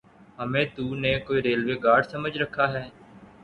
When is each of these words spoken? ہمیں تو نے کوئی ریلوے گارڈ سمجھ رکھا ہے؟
ہمیں 0.39 0.65
تو 0.75 0.85
نے 0.95 1.11
کوئی 1.25 1.39
ریلوے 1.43 1.75
گارڈ 1.83 2.03
سمجھ 2.07 2.37
رکھا 2.37 2.65
ہے؟ 2.73 2.83